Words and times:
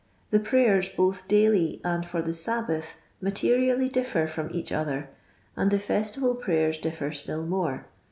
The 0.31 0.39
prayers 0.39 0.89
both 0.89 1.27
daily 1.27 1.79
and 1.83 2.03
for 2.03 2.23
the 2.23 2.33
Sabbath 2.33 2.95
materially 3.21 3.87
differ 3.87 4.25
from 4.25 4.49
each 4.51 4.71
other, 4.71 5.11
and 5.55 5.69
the 5.69 5.77
festival 5.77 6.33
prayers 6.33 6.79
difler 6.79 7.11
still 7.13 7.45
more. 7.45 7.85